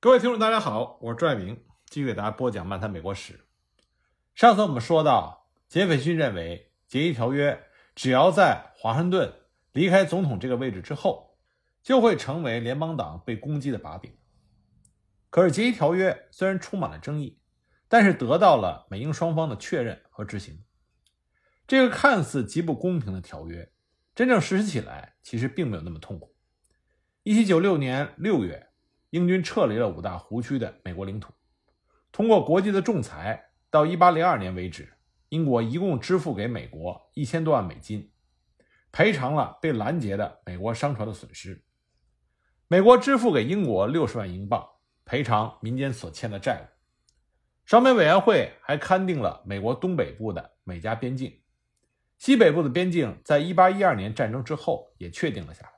[0.00, 3.40] 各位听众，大家好，我是朱爱明，继续给大家播讲漫谈美国史。
[4.32, 7.64] 上次我们说到，杰斐逊认为杰伊条约
[7.96, 9.32] 只要在华盛顿
[9.72, 11.36] 离开总统这个位置之后，
[11.82, 14.16] 就会成为联邦党被攻击的把柄。
[15.30, 17.40] 可是，杰伊条约虽然充满了争议，
[17.88, 20.62] 但是得到了美英双方的确认和执行。
[21.66, 23.72] 这个看似极不公平的条约，
[24.14, 26.36] 真正实施起来其实并没有那么痛苦。
[27.24, 28.67] 一七九六年六月。
[29.10, 31.32] 英军撤离了五大湖区的美国领土。
[32.12, 34.92] 通过国际的仲裁，到1802年为止，
[35.28, 38.10] 英国一共支付给美国一千多万美金，
[38.90, 41.64] 赔偿了被拦截的美国商船的损失。
[42.66, 44.66] 美国支付给英国六十万英镑，
[45.04, 46.64] 赔偿民间所欠的债务。
[47.64, 51.40] 双边委员会还勘定了美国东北部的美加边境，
[52.18, 55.77] 西北部的边境在1812年战争之后也确定了下来。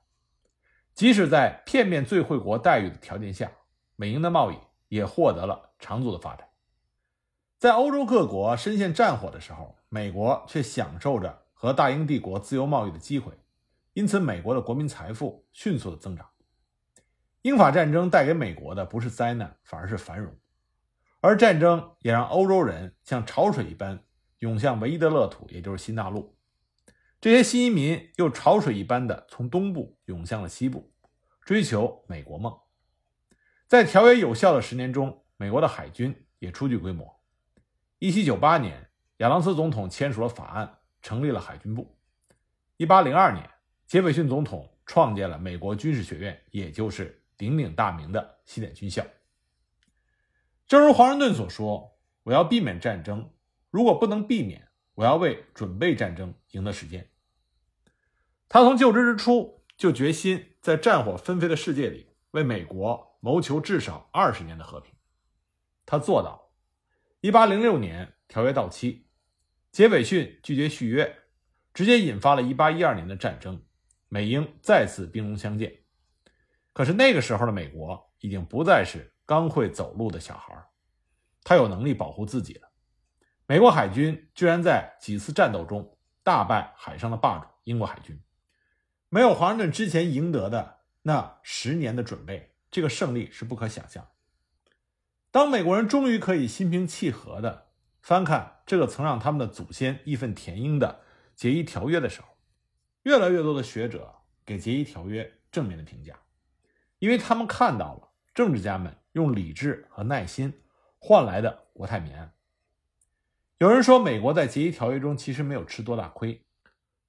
[1.01, 3.51] 即使在片面最惠国待遇的条件下，
[3.97, 6.47] 美英的贸易也获得了长足的发展。
[7.59, 13.33] 在欧洲各国深陷战火的时候，美国却享受着和大英帝国自由贸易的机会，
[13.95, 16.29] 因此美国的国民财富迅速的增长。
[17.41, 20.37] 英法战争带给美国的不是灾难，反而是繁荣，
[21.23, 24.05] 而战争也让欧洲人像潮水一般
[24.41, 26.37] 涌向唯一的乐土，也就是新大陆。
[27.23, 30.90] 这些新移民又潮水一般的从东部涌向了西部，
[31.51, 32.57] 追求美国梦。
[33.67, 37.21] 在条约有效的十年中，美国的海军也初具规模。
[37.99, 41.99] 1798年，亚当斯总统签署了法案，成立了海军部。
[42.79, 43.51] 1802年，
[43.89, 49.05] 杰斐逊总统创建了美国军事学院，也就是鼎鼎大名的西点军校。
[50.69, 53.29] 正如华盛顿所说：“我要避免战争，
[53.71, 57.11] 如果不能避免，我要为准备战争赢得时间。”
[58.49, 64.95] 他从就职之初就决心在战火纷飞的世界里为美国谋求至少二十年的和平。
[65.87, 66.53] 他做到了。
[67.23, 69.07] 一八零六年条约到期，
[69.73, 71.21] 杰斐逊拒绝续约，
[71.73, 73.65] 直接引发了一八一二年的战争，
[74.11, 75.75] 美英再次兵戎相见。
[76.75, 80.63] 可是那个时候的美国已经不再是刚会走路的小孩，
[81.43, 82.71] 他有能力保护自己了。
[83.47, 88.23] 美国海军居然在几次战斗中大败海上的霸主英国海军。
[89.13, 94.09] 没有华盛顿之前赢得的那十年的准备，这个胜利是不可想象。
[95.33, 97.67] 当美国人终于可以心平气和地
[98.01, 101.01] 翻看这个曾让他们的祖先义愤填膺的
[101.35, 102.29] 决议条约的时候，
[103.03, 104.15] 越来越多的学者
[104.47, 106.17] 给决议条约正面的评价，
[107.01, 110.63] 因为他们看到了政治家们用理智和耐心
[111.01, 112.33] 换来的国泰民安。
[113.59, 116.45] 有人说，美国在决议条约中其实没有吃多大亏。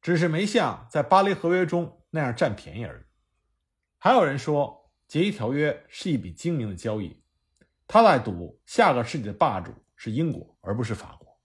[0.02, 3.04] 只是没像在巴黎合约中那样占便宜而已。
[3.98, 7.22] 还有人说，协议条约是一笔精明的交易，
[7.88, 11.38] 他在赌下个世纪的霸主是英国而不是法国。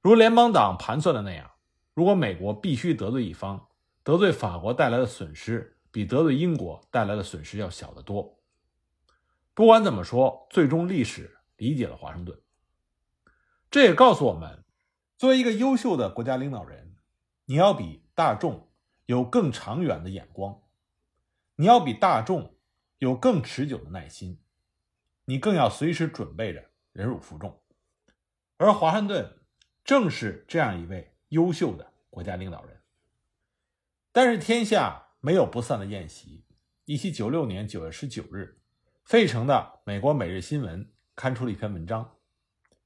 [0.00, 1.50] 如联邦党盘算的那样，
[1.92, 3.66] 如果美国必须得罪一方，
[4.04, 8.38] 得罪法国带来的损失比得罪英国带来的损失要小得多。
[9.54, 12.38] 不管怎么说，最终历史理解了华盛顿。
[13.68, 14.64] 这也告诉我们，
[15.18, 16.85] 作为一个优秀的国家领导人。
[17.46, 18.68] 你要比大众
[19.06, 20.62] 有更长远的眼光，
[21.54, 22.56] 你要比大众
[22.98, 24.40] 有更持久的耐心，
[25.26, 27.62] 你更要随时准备着忍辱负重。
[28.56, 29.38] 而华盛顿
[29.84, 32.82] 正是这样一位优秀的国家领导人。
[34.10, 36.44] 但是天下没有不散的宴席。
[36.84, 38.60] 一七九六年九月十九日，
[39.04, 39.54] 费城的
[39.84, 42.16] 《美国每日新闻》刊出了一篇文章，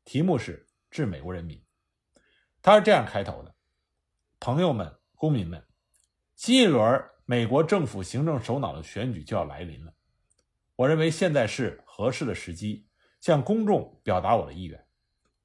[0.04, 1.58] 题目是《致美国人民》，
[2.60, 3.54] 它是这样开头的。
[4.40, 5.62] 朋友们，公民们，
[6.34, 9.92] 新一轮美国政府行政首脑的选举就要来临了。
[10.76, 12.88] 我认为现在是合适的时机，
[13.20, 14.82] 向公众表达我的意愿。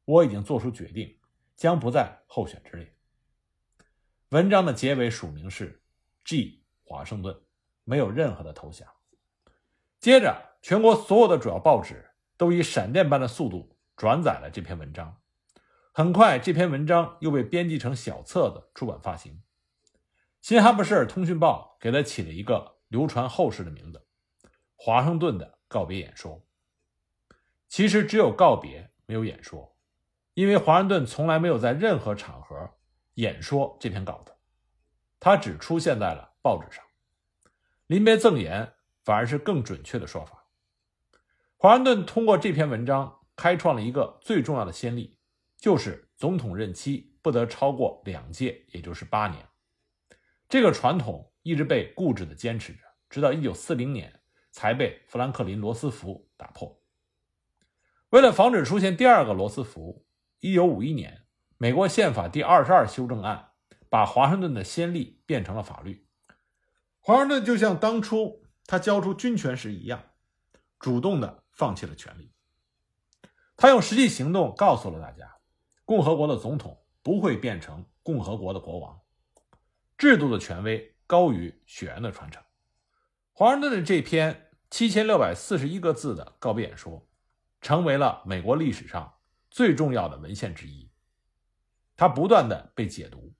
[0.05, 1.19] 我已经做出决定，
[1.57, 2.95] 将不在候选之列。
[4.29, 5.83] 文章的结尾署名是
[6.23, 6.63] G.
[6.85, 7.37] 华盛顿，
[7.83, 8.87] 没有任何的投降。
[9.99, 15.21] 接着，全国所有的主要报纸都以闪电般的速度转载了这篇文章。
[15.97, 19.41] 很快，这篇文章又被编辑成小册子出版发行。
[20.41, 24.05] 新罕布什尔通讯报给他起了一个流传后世的名字——
[24.75, 26.45] 华盛顿的告别演说。
[27.69, 29.77] 其实只有告别，没有演说，
[30.33, 32.71] 因为华盛顿从来没有在任何场合
[33.13, 34.33] 演说这篇稿子，
[35.21, 36.83] 他只出现在了报纸上。
[37.87, 38.73] 临别赠言
[39.05, 40.47] 反而是更准确的说法。
[41.55, 45.14] 华盛顿通过这篇文章开创了一个最重要的先例。
[45.65, 49.47] 就是总统任期不得超过两届，也就是八年。
[50.47, 54.21] 这个传统一直被固执地坚持着，直到一九四零年，
[54.51, 56.79] 才被富兰克林·罗斯福打破。
[58.09, 60.05] 为了防止出现第二个罗斯福
[60.41, 61.25] ，1951年，
[61.57, 63.53] 美国宪法第二十二修正案
[63.89, 66.07] 把华盛顿的先例变成了法律。
[66.99, 70.11] 华盛顿就像当初他交出军权时一样，
[70.77, 72.31] 主动的放弃了权力。
[73.57, 75.34] 他用实际行动告诉了大家，
[75.85, 78.99] 共和国的总统不会变成共和国的国王，
[79.97, 82.41] 制度的权威高于血缘的传承。
[83.31, 87.07] 华盛顿的这篇七千六百四十一个字的告别演说，
[87.61, 89.13] 成为了美国历史上
[89.51, 90.89] 最重要的文献之一。
[91.95, 93.33] 它不断的被解读，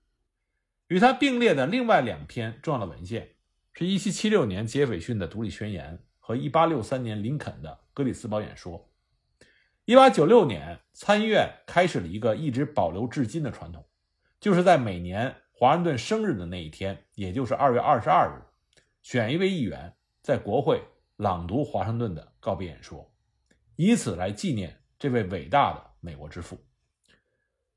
[0.86, 3.34] 与它并列的另外两篇重要的文献，
[3.72, 8.88] 是一七七六年杰斐逊的独立宣言和一八六三年林肯的格里斯堡演说。
[9.86, 13.86] 一八九六年，参议院开始了一个一直保留至今的传统，
[14.40, 18.42] 就是在每年华盛顿生日的那一天，也就是二月二十二日，
[19.00, 20.82] 选一位议员在国会
[21.14, 23.12] 朗读华盛顿的告别演说，
[23.76, 26.58] 以此来纪念这位伟大的美国之父。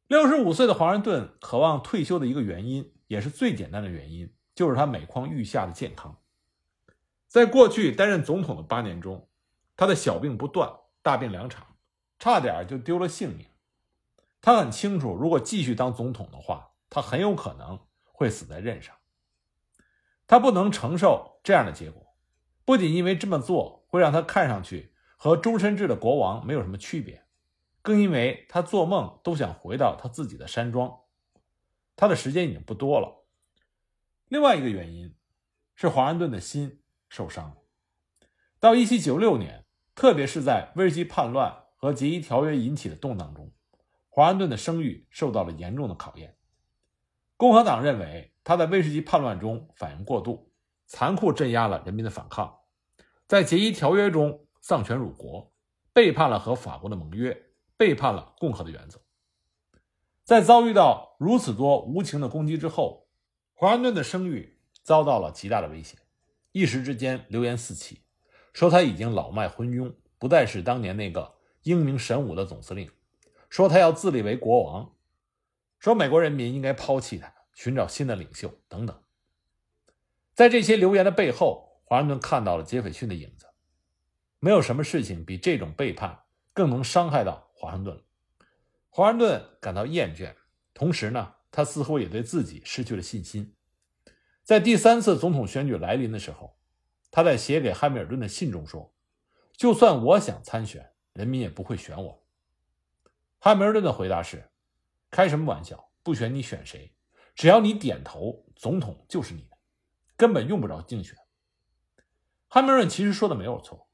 [0.07, 6.17] 六十五岁的华盛顿渴望退休的一个原因，也是最简单的原因，就是他每况愈下的健康。
[7.27, 9.29] 在过去担任总统的八年中，
[9.77, 10.71] 他的小病不断，
[11.03, 11.67] 大病两场。
[12.19, 13.47] 差点就丢了性命。
[14.41, 18.95] 他很清楚，如果继续当总统的话，他很有可能会死在任上。
[20.27, 22.15] 他不能承受这样的结果，
[22.63, 27.25] 不仅因为这么做会让他看上去和终身制的国王没有什么区别，
[27.81, 30.99] 更因为他做梦都想回到他自己的山庄。
[31.95, 33.25] 他的时间已经不多了。
[34.27, 35.15] 另外一个原因
[35.75, 37.57] 是华盛顿的心受伤了。
[38.59, 39.65] 到1796年，
[39.95, 41.63] 特别是在危机叛乱。
[41.81, 43.53] 和结伊条约引起的动荡中，
[44.09, 46.35] 华盛顿的声誉受到了严重的考验。
[47.37, 50.51] 共和党认为他在威士忌叛乱中反应过度，
[50.87, 52.53] 残酷镇压了人民的反抗，
[53.27, 55.53] 在结义条约中丧权辱国，
[55.93, 57.45] 背叛了和法国的盟约，
[57.77, 58.99] 背叛了共和的原则。
[60.25, 63.07] 在遭遇到如此多无情的攻击之后，
[63.53, 65.97] 华盛顿的声誉遭到了极大的威胁，
[66.51, 68.01] 一时之间流言四起，
[68.51, 71.38] 说他已经老迈昏庸，不再是当年那个。
[71.63, 72.89] 英明神武的总司令
[73.49, 74.95] 说：“他要自立为国王，
[75.79, 79.03] 说美国人民应该抛弃他，寻找新的领袖等等。”
[80.33, 83.47] 在这些流言的背后，华盛顿看到了杰斐逊的影子。
[84.39, 86.21] 没有什么事情比这种背叛
[86.53, 88.03] 更能伤害到华盛顿了。
[88.89, 90.33] 华盛顿感到厌倦，
[90.73, 93.53] 同时呢，他似乎也对自己失去了信心。
[94.43, 96.57] 在第三次总统选举来临的时候，
[97.11, 98.93] 他在写给汉密尔顿的信中说
[99.57, 102.23] ：“就算我想参选。”人民也不会选我。
[103.39, 104.49] 汉密尔顿的回答是
[105.11, 105.91] ：“开什么玩笑？
[106.01, 106.95] 不选你选谁？
[107.35, 109.57] 只要你点头，总统就是你的，
[110.15, 111.17] 根本用不着竞选。”
[112.47, 113.89] 汉密尔顿其实说的没有错，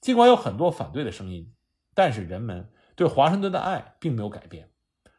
[0.00, 1.54] 尽管有很多反对的声音，
[1.94, 4.72] 但是人们对华盛顿的爱并没有改变，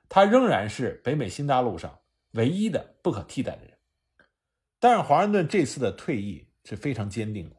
[0.10, 2.02] 他仍然是北美新大陆上
[2.32, 3.78] 唯一的不可替代的人。
[4.78, 7.56] 但是华盛顿这次的退役是非常坚定的。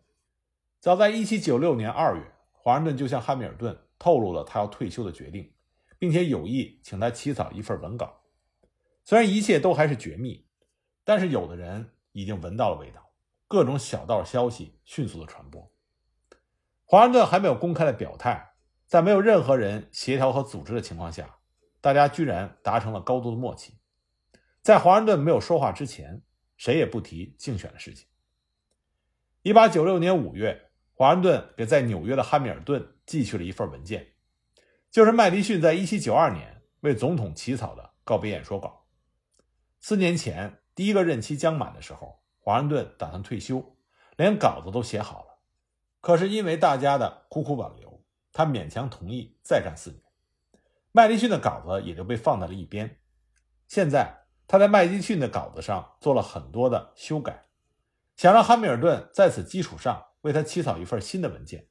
[0.81, 2.35] 早在1796年2月。
[2.63, 5.51] 华盛顿就向汉密尔顿透露了他要退休的决定，
[5.99, 8.21] 并且有意请他起草一份文稿。
[9.03, 10.47] 虽然一切都还是绝密，
[11.03, 13.13] 但是有的人已经闻到了味道，
[13.49, 15.73] 各种小道消息迅速的传播。
[16.85, 18.53] 华盛顿还没有公开的表态，
[18.87, 21.39] 在没有任何人协调和组织的情况下，
[21.81, 23.79] 大家居然达成了高度的默契。
[24.61, 26.23] 在华盛顿没有说话之前，
[26.59, 28.07] 谁也不提竞选的事情。
[29.41, 30.70] 一八九六年五月。
[31.01, 34.09] 华盛顿给在纽约的汉密尔顿寄去了一份文件，
[34.91, 38.85] 就是麦迪逊在1792年为总统起草的告别演说稿。
[39.81, 43.79] 四年前，第一个任期将满的时候，华盛顿打算退休，
[44.19, 45.39] 连稿子都写好了。
[46.03, 50.03] 可是因为大家的苦苦挽留，他勉强同意再干四年。
[50.93, 52.99] 麦迪逊的稿子也就被放在了一边。
[53.69, 57.47] 现在，他在麦迪逊的稿子上做了很多的修改，
[58.17, 60.09] 想让汉密尔顿在此基础上。
[60.23, 61.67] 为他起草一份新的文件，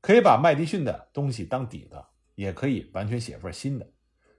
[0.00, 3.92] 可以把麦迪逊的东西当底子，也可以完全写一份新的，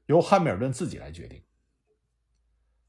[0.06, 1.44] 由汉密尔顿自己来决定。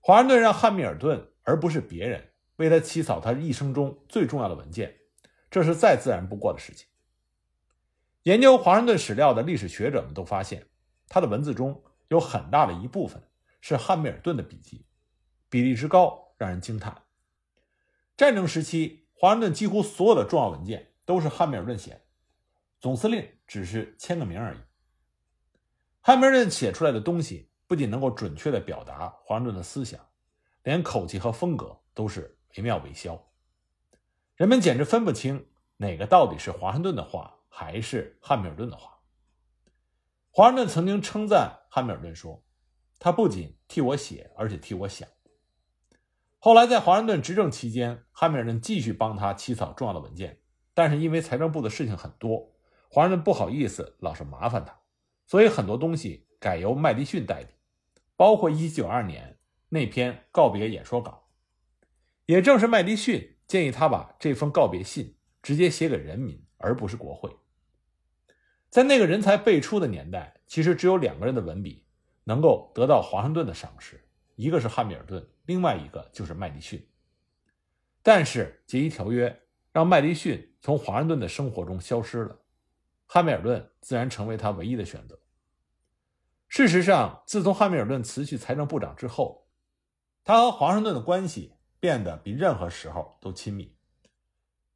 [0.01, 5.01] 华盛顿让汉密尔顿而不是别人为他起草他一生中最重要的文件，
[5.51, 6.87] 这是再自然不过的事情。
[8.25, 10.67] 研究华盛顿史料的历史学者们都发现，
[11.09, 13.23] 他的文字中有很大的一部分
[13.61, 14.87] 是汉密尔顿的笔记，
[15.49, 17.03] 比例之高让人惊叹。
[18.17, 19.02] 战争时期。
[19.23, 22.01] 华盛顿几乎所有的重要文件都是汉密尔顿写的，
[22.81, 24.59] 总司令只是签个名而已。
[26.01, 30.05] 汉密尔顿写出来的东西不仅能够准确地表达华盛顿的思想，
[30.65, 33.31] 连口气和风格都是惟妙惟肖，
[34.35, 38.99] 人们简直分不清哪个到底是华盛顿的话，还是汉密尔顿的话？
[40.33, 42.43] 华盛顿曾经称赞汉密尔顿说
[42.99, 45.09] ：“他不仅替我写，而且替我想。”
[46.45, 50.41] 后来在华盛顿执政期间，汉密尔顿继续帮他起草重要的文件，
[50.75, 52.53] 但是因为财政部的事情很多，
[52.91, 54.77] 华盛顿不好意思老是麻烦他，
[55.25, 57.47] 所以很多东西改由麦迪逊代理，
[58.17, 61.29] 包括1792年那篇告别演说稿。
[62.27, 67.31] 也正是麦迪逊建议他把这封告别信直接写给人民，而不是国会。
[68.69, 71.87] 在那个人才辈出的年代，其实只有两个人的文笔
[72.25, 74.03] 能够得到华盛顿的赏识，
[74.35, 76.89] 一个是汉密尔顿，另外一个就是麦迪逊。
[78.03, 82.41] 但是结伊条约让麦迪逊从华盛顿的生活中消失了，
[83.07, 85.19] 汉密尔顿自然成为他唯一的选择。
[86.49, 89.49] 事实上，自从汉密尔顿辞去财政部长之后，
[90.25, 93.77] 他和华盛顿的关系变得比任何时候都亲密。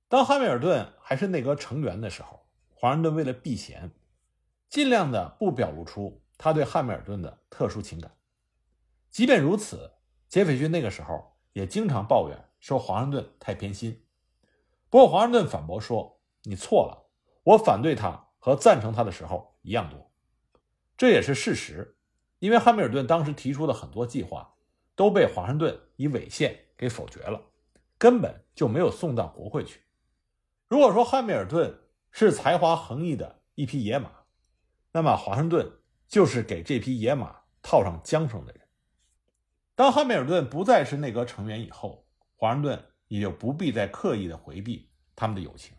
[0.09, 2.45] 当汉密尔顿还是内阁成员的时候。
[2.79, 3.91] 华盛顿为了避嫌，
[4.69, 8.15] 尽量的不表露出他对汉密尔顿的特殊情感。
[9.11, 9.93] 即便如此，
[10.29, 14.05] 杰斐逊那个时候也经常抱怨说华盛顿太偏心。
[14.89, 17.11] 不过华盛顿反驳说：“你错了，
[17.45, 20.11] 我反对他和赞成他的时候一样多。”
[20.97, 21.97] 这也是事实，
[22.39, 24.55] 因为汉密尔顿当时提出的很多计划
[24.95, 27.41] 都被华盛顿以违宪给否决了，
[27.99, 29.83] 根本就没有送到国会去。
[30.69, 31.79] 如果说汉密尔顿，
[32.11, 34.11] 是才华横溢的一匹野马，
[34.93, 35.71] 那么华盛顿
[36.09, 38.66] 就是给这匹野马套上缰绳的人。
[39.77, 42.05] 当汉密尔顿不再是内阁成员以后，
[42.35, 45.77] 华盛顿也就不必再刻意的回避他们的友情。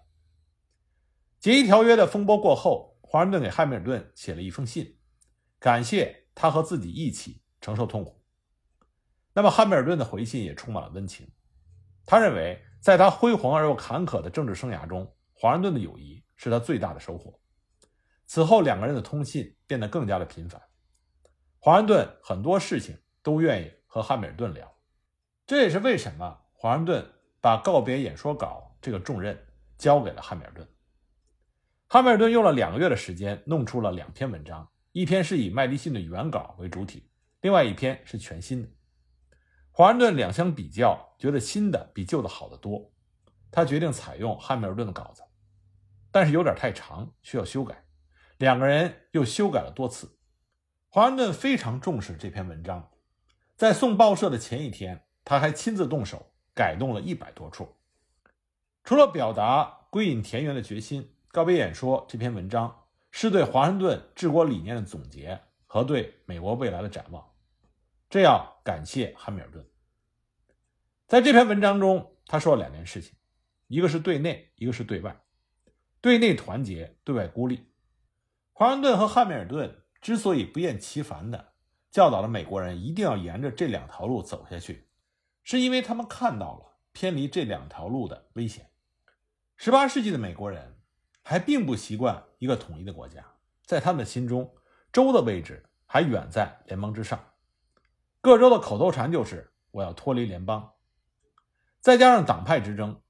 [1.39, 4.98] 结义条约的风波过后，华盛顿给汉密尔顿写了一封信，
[5.60, 8.24] 感谢他和自己一起承受痛苦。
[9.34, 11.27] 那么汉密尔顿的回信也充满了温情，
[12.06, 16.24] 他认为在他辉煌而又坎坷的政治生涯中，华盛顿的友谊。
[16.39, 17.42] 是他最大的收获。
[18.27, 20.62] 此后，两个人的通信变得更加的频繁。
[21.58, 24.72] 华盛顿很多事情都愿意和汉密尔顿聊，
[25.48, 27.03] 这也是为什么华盛顿
[27.41, 30.67] 把告别演说稿这个重任交给了汉密尔顿。
[31.88, 37.10] 汉密尔顿用了两个月的时间弄出了两篇文章，一篇是以麦迪逊的原稿为主体，
[37.41, 38.70] 另外一篇是全新的。
[39.72, 42.91] 华盛顿两相比较，觉得新的比旧的好得多，
[43.50, 45.24] 他决定采用汉密尔顿的稿子。
[46.12, 47.86] 但是有点太长，需要修改。
[48.38, 50.17] 两个人又修改了多次。
[50.89, 52.89] 华盛顿非常重视这篇文章，
[53.57, 57.75] 在送报社的前一天，他还亲自动手改动了一百多处。
[58.83, 67.31] 除了表达归隐田园的决心，告别演说这篇文章是对华盛顿治国理念的总结和对美国未来的展望。
[68.07, 69.65] 这要感谢汉密尔顿。
[71.07, 73.15] 在这篇文章中，他说了两件事情，
[73.65, 75.19] 一个是对内，一个是对外。
[75.99, 77.65] 对内团结，对外孤立。
[78.53, 81.53] 华盛顿和汉密尔顿之所以不厌其烦地
[81.98, 84.88] 教导了美国人一定要沿着这两条路走下去，
[85.42, 88.70] 是因为他们看到了偏离这两条路的危险。
[89.56, 90.77] 十八世纪的美国人
[91.24, 93.25] 还并不习惯一个统一的国家，
[93.66, 94.54] 在他们心中，
[94.94, 97.20] 州的位置还远在联邦之上。
[98.22, 100.74] 各州的口头禅就是“我要脱离联邦”。
[101.82, 103.01] 再加上党派之争，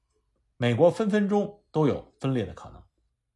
[0.56, 1.62] 美国分分钟。
[1.74, 2.82] 都有分裂的可能，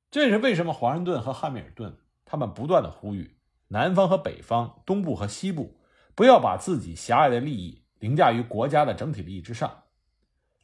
[0.10, 3.38] 这也是为什么华盛顿和汉密尔顿他们不断的呼吁
[3.72, 5.80] 南方和北方、东部和西部
[6.14, 9.84] 不要把自己狭隘的利益凌驾于国家的整体利益之上，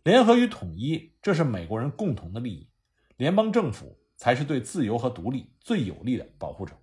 [0.03, 2.69] 联合与统一，这是美国人共同的利益，
[3.15, 6.73] 联邦政府才是对自由和独立最有力的保护者。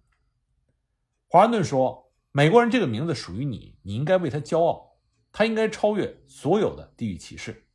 [1.29, 4.97] 华盛顿说：“美国人这个名字属于你，你应该为他骄傲，
[5.31, 7.69] 他应该超越所有的地域歧视。”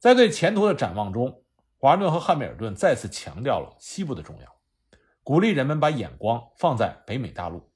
[0.00, 1.42] 在对前途的展望中。
[1.76, 4.53] 华盛顿和汉密尔顿再次强调了西部的重要，
[5.24, 7.72] 鼓励人们把眼光放在北美大陆。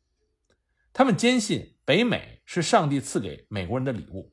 [0.93, 4.33] 他们坚信北美是上帝赐给美国人的礼物，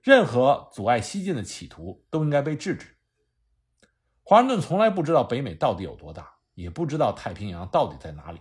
[0.00, 2.96] 任何阻碍西进的企图都应该被制止。
[4.22, 8.40] 华盛顿从来不知道北美到底有多大，也不知道太平洋到底在哪里，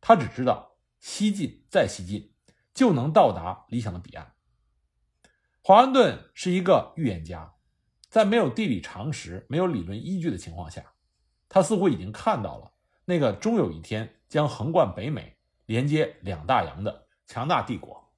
[0.00, 2.34] 他只知道西进再西进
[2.74, 4.34] 就能到达理想的彼岸。
[5.62, 7.54] 华盛顿是一个预言家。
[8.08, 10.94] 在没有地理常识、没有理论依据的情况下，
[11.48, 12.72] 他似乎已经看到了
[13.06, 18.12] 那个终有一天将横贯北美、连接两大洋的强大帝国。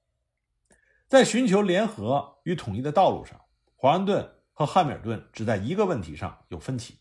[1.06, 3.40] 在寻求联合与统一的道路上，
[3.76, 6.98] 华盛顿和汉密尔顿只在一个问题上有分歧，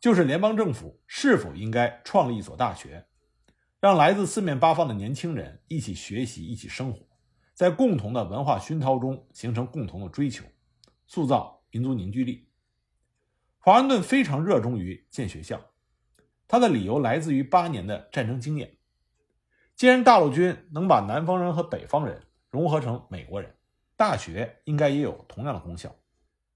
[0.00, 3.06] 就是联邦政府是否应该创立一所大学，
[3.78, 7.06] 让来自四面八方的年轻人一起学习、一起生活，
[7.52, 10.44] 在共同的文化熏陶中形成共同的追求，
[11.06, 11.56] 塑造。
[11.70, 12.48] 民族凝聚力。
[13.58, 15.67] 华盛顿非常热衷于建学校，
[16.48, 18.76] 他的理由来自于八年的战争经验。
[19.76, 23.54] 既然大陆军能把南方人和北方人融合成美国人，
[23.96, 25.94] 大学应该也有同样的功效。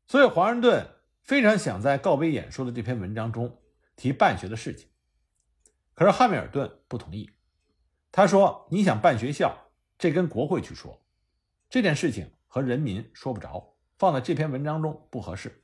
[0.08, 0.86] 所以，华盛顿
[1.22, 3.60] 非常想在告别演说的这篇文章中
[3.94, 4.88] 提办学的事情。
[5.94, 7.30] 可是汉密尔顿不同意，
[8.10, 9.56] 他说：“你想办学校，
[9.98, 11.00] 这跟国会去说，
[11.70, 15.62] 这件事情和人民说不着，放在这篇文章中不合适。”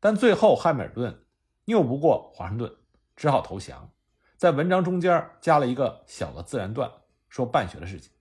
[0.00, 1.24] 但最后，汉密尔顿
[1.66, 2.74] 拗不过华盛顿，
[3.16, 3.90] 只好投降，
[4.36, 6.90] 在文章中间加了一个小的自然段，
[7.28, 8.12] 说办学的事情，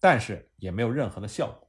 [0.00, 1.68] 但是也没有任何的效果。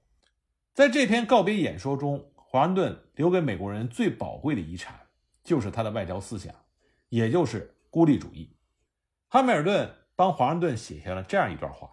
[0.74, 5.00] 在这篇告别演说中，华盛顿留给美国人最宝贵的遗产，
[5.44, 6.54] 就是他的外交思想，
[7.10, 8.56] 也就是孤立主义。
[9.28, 11.90] 汉密尔顿帮华盛顿写下了这样一段话，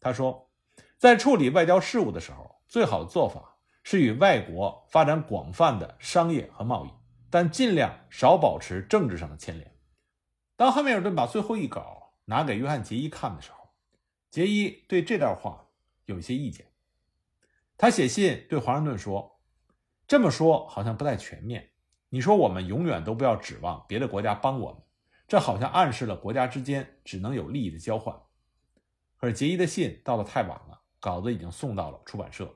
[0.00, 0.50] 他说
[0.98, 3.48] ：“在处理外交事务的时候，最好的做法。”
[3.84, 6.90] 是与外国发展广泛的商业和贸易，
[7.28, 9.71] 但尽量少保持政治上的牵连。
[10.62, 13.68] 当汉密尔顿把最后一稿拿给约翰·杰伊看的时候，
[14.30, 15.66] 杰伊对这段话
[16.04, 16.70] 有一些意见。
[17.76, 19.40] 他写信对华盛顿说
[20.06, 21.72] ：“这么说好像不太全面。
[22.10, 24.80] 你说我们永远都不要指望别的国家帮我们，
[25.26, 28.16] 这好像暗示了国家之间只能有利益的交换。”
[29.18, 32.54] 可是杰伊的信到的太晚了，稿子已经送到了出版社。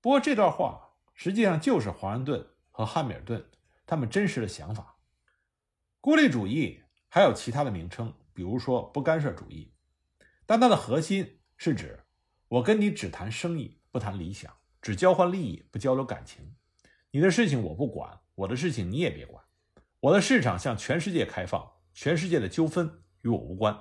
[0.00, 3.44] 不过这段话实际上就是华盛顿和汉密尔顿
[3.86, 4.98] 他们真实的想法。
[6.00, 9.72] 孤立主义还有其他的名称，比如说不干涉主义，
[10.46, 11.98] 但它的核心是指
[12.48, 16.54] 我跟你只谈生意，不谈理想，只交换利益，不交流感情。
[17.10, 19.42] 你的事情我不管，我的事情你也别管。
[20.00, 23.76] 我的市场向全世界开放，全世界的纠纷与我无关。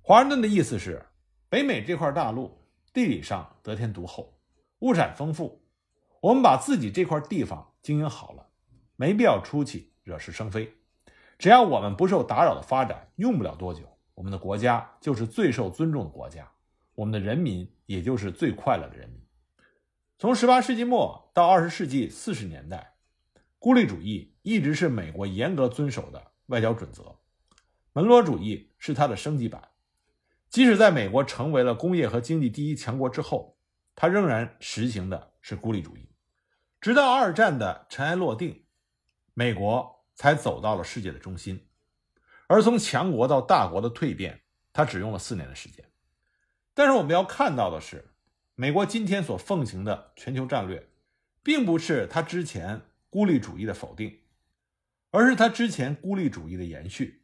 [0.00, 1.04] 华盛顿的意思是，
[1.48, 4.40] 北美这块大陆地理上得天独厚。
[4.78, 5.68] 物产丰富，
[6.22, 8.50] 我们把自己这块地方经营好了，
[8.94, 10.77] 没必要出去惹是生非。
[11.38, 13.82] 只要我们不受打扰的发展，用不了多久，
[14.14, 16.50] 我们的国家就是最受尊重的国家，
[16.94, 19.22] 我们的人民也就是最快乐的人民。
[20.18, 22.94] 从18世纪末到20世纪40年代，
[23.58, 27.16] 孤立主义一直是美国严格遵守的外交准则，
[27.92, 29.62] 门罗主义是它的升级版。
[30.50, 33.54] 即使在美国成为了工业和经济第一强国之后。
[34.00, 36.08] 它仍然实行的是孤立主义，
[36.80, 38.62] 直到二战的尘埃落定，
[39.34, 41.68] 美国才走到了世界的中心。
[42.48, 44.40] 而从强国到大国的蜕变，
[44.72, 45.84] 他只用了四年的时间。
[46.74, 48.10] 但是我们要看到的是，
[48.56, 50.88] 美国今天所奉行的全球战略，
[51.44, 54.18] 并不是他之前孤立主义的否定，
[55.10, 57.22] 而是他之前孤立主义的延续。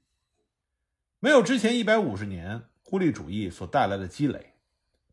[1.18, 4.52] 没有之前一百五十年孤立主义所带来的积累。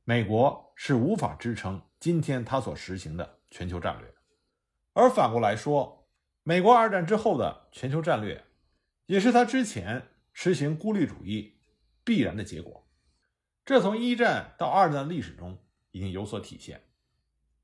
[0.03, 4.13] 美国是无法支撑今天他所实行的全球战略，
[4.93, 6.00] 而反过来说，
[6.43, 8.43] 美国二战之后的全球战略，
[9.05, 11.59] 也是他之前实行孤立主义
[12.03, 12.87] 必然的结果。
[13.63, 15.57] 这从一战到二战历史中
[15.91, 16.81] 已经有所体现。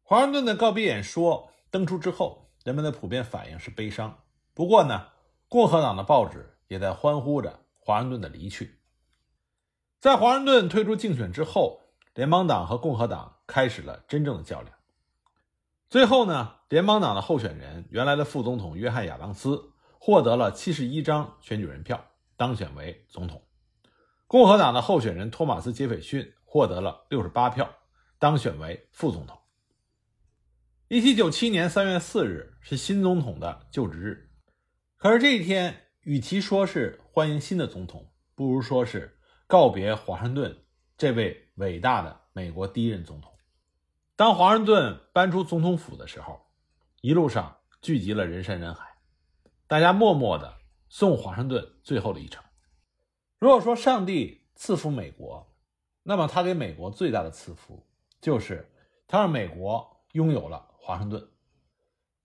[0.03, 4.23] 华盛顿的告别演说登出之后，人们的普遍反应是悲伤。
[4.53, 5.07] 不过呢，
[5.47, 8.79] 共和党的报纸也在欢呼着华盛顿的离去。
[9.99, 11.81] 在华盛顿退出竞选之后。
[12.17, 14.76] 联邦党和共和党开始了真正的较量。
[15.89, 23.39] 最后呢，联邦党的候选人原来的副总统约翰·亚当斯获得了七十一张选举人票，当选为总统；
[24.27, 27.73] 共和党的候选人托马斯·杰斐逊获得了六十八票，
[28.19, 29.37] 当选为副总统。
[30.89, 34.29] 一七九七年三月四日是新总统的就职日，
[34.97, 40.57] 可是这一天与其说是欢迎新的总统，不如说是告别华盛顿
[40.97, 41.45] 这位。
[41.57, 43.33] 伟大的美国第一任总统。
[44.17, 46.41] 当华盛顿搬出总统府的时候，
[47.01, 48.97] 一路上聚集了人山人海，
[49.67, 50.57] 大家默默的
[50.89, 52.43] 送华盛顿最后的一程。
[53.37, 55.55] 如果说上帝赐福美国，
[56.01, 57.85] 那么他给美国最大的赐福
[58.19, 58.71] 就是
[59.05, 61.29] 他让美国拥有了华盛顿。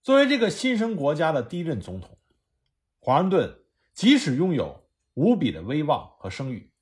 [0.01, 2.17] 作为这个新生国家的第一任总统，
[2.99, 3.59] 华盛顿
[3.93, 6.73] 即使拥有无比的威望和声誉。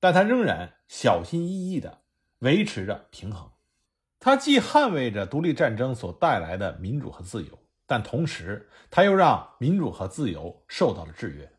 [0.00, 2.02] 但他仍然小心翼翼地
[2.40, 3.49] 维持着平衡，
[4.20, 11.50] 他既捍卫着独立战争所带来的民主和自由，但同时他又让民主和自由受到了制约。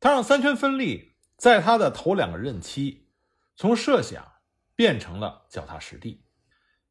[0.00, 3.10] 他让三权分立在他的头两个任期
[3.54, 4.26] 从设想
[4.74, 6.24] 变成了脚踏实地，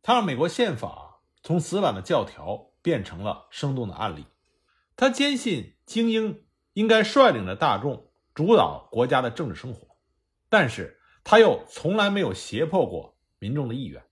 [0.03, 4.27] 他让美国宪法从死板的教条变成了生动的案例。
[4.95, 9.87] 他坚信精英应该率领着大众主导国家的政治生活。
[10.49, 14.03] 但是他又从来没有胁迫过民众的意愿，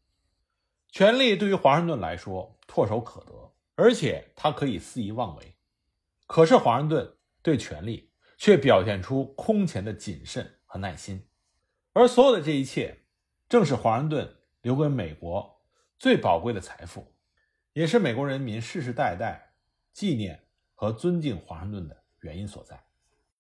[0.90, 5.56] 权力对于华盛顿来说唾手可得，而且他可以肆意妄为。
[6.26, 11.28] 可是华盛顿对权力却表现出空前的谨慎和耐心，
[11.94, 13.06] 而所有的这一切，
[13.48, 15.62] 正是华盛顿留给美国
[16.00, 17.14] 最宝贵的财富，
[17.74, 19.54] 也是美国人民世世代代
[19.94, 22.87] 纪念和尊敬华盛顿的原因所在。